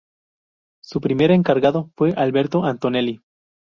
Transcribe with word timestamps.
Su 0.83 0.99
primer 0.99 1.29
encargado 1.29 1.91
fue 1.95 2.13
Alberto 2.17 2.63
Antonelli. 2.65 3.21